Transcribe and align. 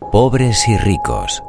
Pobres 0.00 0.66
y 0.66 0.76
ricos. 0.76 1.40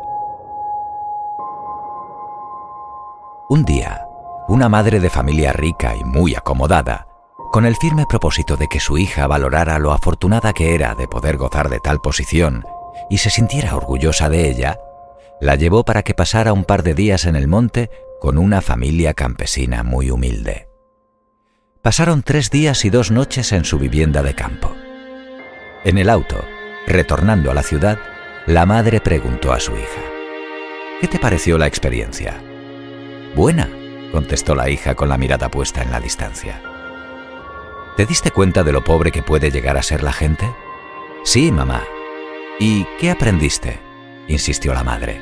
Un 3.49 3.65
día, 3.65 4.05
una 4.47 4.69
madre 4.69 4.99
de 4.99 5.09
familia 5.09 5.51
rica 5.51 5.95
y 5.95 6.03
muy 6.03 6.35
acomodada, 6.35 7.07
con 7.51 7.65
el 7.65 7.75
firme 7.75 8.05
propósito 8.07 8.57
de 8.57 8.67
que 8.67 8.79
su 8.79 8.99
hija 8.99 9.25
valorara 9.25 9.79
lo 9.79 9.93
afortunada 9.93 10.53
que 10.53 10.75
era 10.75 10.93
de 10.93 11.07
poder 11.07 11.37
gozar 11.37 11.69
de 11.69 11.79
tal 11.79 12.01
posición 12.01 12.63
y 13.09 13.17
se 13.17 13.31
sintiera 13.31 13.75
orgullosa 13.75 14.29
de 14.29 14.47
ella, 14.51 14.79
la 15.39 15.55
llevó 15.55 15.83
para 15.83 16.03
que 16.03 16.13
pasara 16.13 16.53
un 16.53 16.65
par 16.65 16.83
de 16.83 16.93
días 16.93 17.25
en 17.25 17.35
el 17.35 17.47
monte 17.47 17.89
con 18.19 18.37
una 18.37 18.61
familia 18.61 19.15
campesina 19.15 19.81
muy 19.81 20.11
humilde. 20.11 20.67
Pasaron 21.81 22.21
tres 22.21 22.51
días 22.51 22.85
y 22.85 22.91
dos 22.91 23.09
noches 23.09 23.53
en 23.53 23.65
su 23.65 23.79
vivienda 23.79 24.21
de 24.21 24.35
campo. 24.35 24.71
En 25.83 25.97
el 25.97 26.11
auto, 26.11 26.35
retornando 26.85 27.49
a 27.49 27.55
la 27.55 27.63
ciudad, 27.63 27.97
la 28.47 28.65
madre 28.65 28.99
preguntó 28.99 29.53
a 29.53 29.59
su 29.59 29.73
hija, 29.73 30.01
¿Qué 30.99 31.07
te 31.07 31.19
pareció 31.19 31.57
la 31.57 31.67
experiencia? 31.67 32.41
Buena, 33.35 33.69
contestó 34.11 34.55
la 34.55 34.69
hija 34.69 34.95
con 34.95 35.09
la 35.09 35.17
mirada 35.17 35.49
puesta 35.49 35.81
en 35.81 35.91
la 35.91 35.99
distancia. 35.99 36.61
¿Te 37.97 38.05
diste 38.05 38.31
cuenta 38.31 38.63
de 38.63 38.71
lo 38.71 38.83
pobre 38.83 39.11
que 39.11 39.21
puede 39.21 39.51
llegar 39.51 39.77
a 39.77 39.83
ser 39.83 40.03
la 40.03 40.11
gente? 40.11 40.51
Sí, 41.23 41.51
mamá. 41.51 41.83
¿Y 42.59 42.85
qué 42.99 43.11
aprendiste? 43.11 43.79
insistió 44.27 44.73
la 44.73 44.83
madre. 44.83 45.21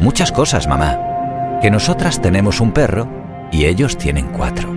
Muchas 0.00 0.32
cosas, 0.32 0.66
mamá. 0.66 1.58
Que 1.60 1.70
nosotras 1.70 2.20
tenemos 2.20 2.60
un 2.60 2.72
perro 2.72 3.08
y 3.50 3.66
ellos 3.66 3.98
tienen 3.98 4.28
cuatro. 4.28 4.72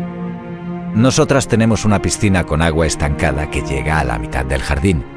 Nosotras 0.94 1.48
tenemos 1.48 1.86
una 1.86 2.02
piscina 2.02 2.44
con 2.44 2.62
agua 2.62 2.86
estancada 2.86 3.50
que 3.50 3.62
llega 3.62 4.00
a 4.00 4.04
la 4.04 4.20
mitad 4.20 4.46
del 4.46 4.62
jardín 4.62 5.15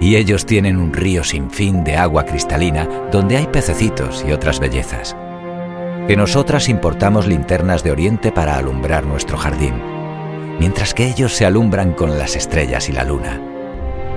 y 0.00 0.16
ellos 0.16 0.46
tienen 0.46 0.76
un 0.76 0.92
río 0.92 1.24
sin 1.24 1.50
fin 1.50 1.84
de 1.84 1.96
agua 1.96 2.24
cristalina 2.24 2.86
donde 3.10 3.36
hay 3.36 3.46
pececitos 3.46 4.24
y 4.26 4.32
otras 4.32 4.60
bellezas. 4.60 5.16
Que 6.06 6.16
nosotras 6.16 6.68
importamos 6.68 7.26
linternas 7.26 7.82
de 7.82 7.90
Oriente 7.90 8.30
para 8.30 8.56
alumbrar 8.56 9.04
nuestro 9.04 9.36
jardín, 9.36 9.74
mientras 10.60 10.94
que 10.94 11.06
ellos 11.06 11.34
se 11.34 11.46
alumbran 11.46 11.92
con 11.92 12.18
las 12.18 12.36
estrellas 12.36 12.88
y 12.88 12.92
la 12.92 13.04
luna. 13.04 13.40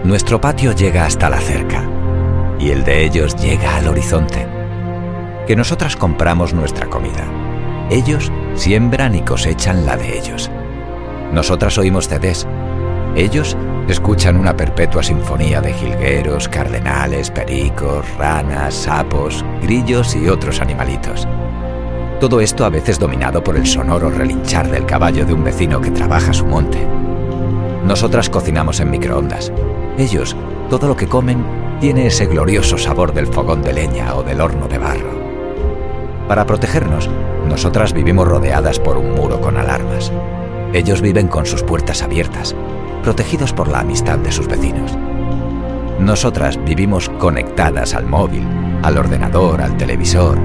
Nuestro 0.03 0.39
patio 0.39 0.73
llega 0.73 1.05
hasta 1.05 1.29
la 1.29 1.39
cerca 1.39 1.83
y 2.59 2.71
el 2.71 2.83
de 2.83 3.05
ellos 3.05 3.35
llega 3.35 3.77
al 3.77 3.87
horizonte. 3.87 4.45
Que 5.47 5.55
nosotras 5.55 5.95
compramos 5.95 6.53
nuestra 6.53 6.87
comida. 6.87 7.25
Ellos 7.89 8.31
siembran 8.53 9.15
y 9.15 9.21
cosechan 9.21 9.85
la 9.85 9.97
de 9.97 10.17
ellos. 10.19 10.51
Nosotras 11.33 11.77
oímos 11.77 12.07
CDs. 12.07 12.47
Ellos 13.15 13.57
escuchan 13.91 14.37
una 14.37 14.55
perpetua 14.55 15.01
sinfonía 15.01 15.61
de 15.61 15.73
jilgueros, 15.73 16.47
cardenales, 16.47 17.31
pericos, 17.31 18.05
ranas, 18.17 18.73
sapos, 18.73 19.43
grillos 19.61 20.15
y 20.15 20.29
otros 20.29 20.61
animalitos. 20.61 21.27
Todo 22.19 22.41
esto 22.41 22.65
a 22.65 22.69
veces 22.69 22.99
dominado 22.99 23.43
por 23.43 23.55
el 23.55 23.65
sonoro 23.65 24.09
relinchar 24.09 24.69
del 24.69 24.85
caballo 24.85 25.25
de 25.25 25.33
un 25.33 25.43
vecino 25.43 25.79
que 25.79 25.91
trabaja 25.91 26.33
su 26.33 26.45
monte. 26.45 26.85
Nosotras 27.85 28.29
cocinamos 28.29 28.79
en 28.79 28.91
microondas. 28.91 29.51
Ellos, 29.97 30.35
todo 30.69 30.87
lo 30.87 30.95
que 30.95 31.07
comen, 31.07 31.43
tiene 31.79 32.07
ese 32.07 32.25
glorioso 32.25 32.77
sabor 32.77 33.13
del 33.13 33.27
fogón 33.27 33.61
de 33.61 33.73
leña 33.73 34.15
o 34.15 34.23
del 34.23 34.41
horno 34.41 34.67
de 34.67 34.77
barro. 34.77 35.17
Para 36.27 36.45
protegernos, 36.45 37.09
nosotras 37.47 37.93
vivimos 37.93 38.27
rodeadas 38.27 38.79
por 38.79 38.97
un 38.97 39.15
muro 39.15 39.39
con 39.39 39.57
alarmas. 39.57 40.11
Ellos 40.73 41.01
viven 41.01 41.27
con 41.27 41.45
sus 41.45 41.63
puertas 41.63 42.03
abiertas, 42.03 42.53
protegidos 42.99 43.53
por 43.53 43.67
la 43.67 43.79
amistad 43.79 44.17
de 44.19 44.31
sus 44.31 44.47
vecinos. 44.47 44.97
Nosotras 45.99 46.57
vivimos 46.63 47.09
conectadas 47.19 47.93
al 47.93 48.05
móvil, 48.05 48.45
al 48.83 48.97
ordenador, 48.97 49.61
al 49.61 49.75
televisor. 49.77 50.37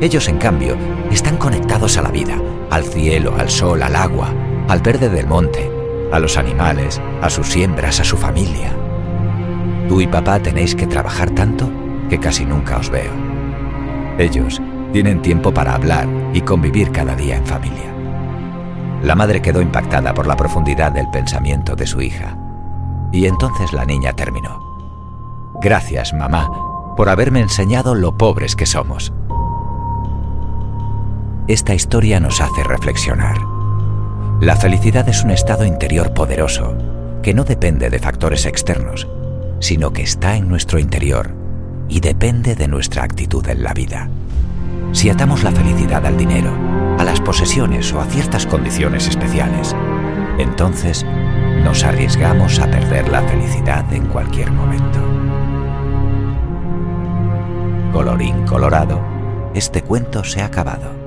Ellos, 0.00 0.28
en 0.28 0.38
cambio, 0.38 0.76
están 1.10 1.36
conectados 1.36 1.98
a 1.98 2.02
la 2.02 2.10
vida, 2.10 2.40
al 2.70 2.84
cielo, 2.84 3.34
al 3.38 3.50
sol, 3.50 3.82
al 3.82 3.94
agua, 3.94 4.32
al 4.68 4.80
verde 4.80 5.08
del 5.10 5.26
monte, 5.26 5.70
a 6.10 6.18
los 6.18 6.36
animales, 6.38 7.00
a 7.20 7.28
sus 7.28 7.48
siembras, 7.48 8.00
a 8.00 8.04
su 8.04 8.16
familia. 8.16 8.72
Tú 9.88 10.00
y 10.00 10.06
papá 10.06 10.40
tenéis 10.40 10.74
que 10.74 10.86
trabajar 10.86 11.30
tanto 11.30 11.70
que 12.08 12.18
casi 12.18 12.44
nunca 12.44 12.78
os 12.78 12.90
veo. 12.90 13.12
Ellos 14.18 14.60
tienen 14.92 15.22
tiempo 15.22 15.52
para 15.52 15.74
hablar 15.74 16.08
y 16.32 16.40
convivir 16.40 16.92
cada 16.92 17.14
día 17.14 17.36
en 17.36 17.46
familia. 17.46 17.91
La 19.02 19.16
madre 19.16 19.42
quedó 19.42 19.60
impactada 19.60 20.14
por 20.14 20.26
la 20.26 20.36
profundidad 20.36 20.92
del 20.92 21.10
pensamiento 21.10 21.74
de 21.74 21.86
su 21.86 22.00
hija. 22.00 22.38
Y 23.12 23.26
entonces 23.26 23.72
la 23.72 23.84
niña 23.84 24.12
terminó. 24.12 24.62
Gracias, 25.60 26.14
mamá, 26.14 26.50
por 26.96 27.08
haberme 27.08 27.40
enseñado 27.40 27.94
lo 27.94 28.16
pobres 28.16 28.54
que 28.54 28.66
somos. 28.66 29.12
Esta 31.48 31.74
historia 31.74 32.20
nos 32.20 32.40
hace 32.40 32.62
reflexionar. 32.62 33.36
La 34.40 34.56
felicidad 34.56 35.08
es 35.08 35.24
un 35.24 35.32
estado 35.32 35.64
interior 35.64 36.14
poderoso, 36.14 36.76
que 37.22 37.34
no 37.34 37.44
depende 37.44 37.90
de 37.90 37.98
factores 37.98 38.46
externos, 38.46 39.08
sino 39.58 39.92
que 39.92 40.02
está 40.02 40.36
en 40.36 40.48
nuestro 40.48 40.78
interior 40.78 41.34
y 41.88 42.00
depende 42.00 42.54
de 42.54 42.68
nuestra 42.68 43.02
actitud 43.02 43.46
en 43.48 43.62
la 43.62 43.74
vida. 43.74 44.08
Si 44.92 45.10
atamos 45.10 45.42
la 45.42 45.52
felicidad 45.52 46.06
al 46.06 46.16
dinero, 46.16 46.71
a 47.02 47.04
las 47.04 47.20
posesiones 47.20 47.92
o 47.92 48.00
a 48.00 48.04
ciertas 48.04 48.46
condiciones 48.46 49.08
especiales, 49.08 49.74
entonces 50.38 51.04
nos 51.64 51.82
arriesgamos 51.82 52.60
a 52.60 52.70
perder 52.70 53.08
la 53.08 53.22
felicidad 53.22 53.92
en 53.92 54.06
cualquier 54.06 54.52
momento. 54.52 55.00
Colorín 57.92 58.46
colorado, 58.46 59.00
este 59.52 59.82
cuento 59.82 60.22
se 60.22 60.42
ha 60.42 60.46
acabado. 60.46 61.01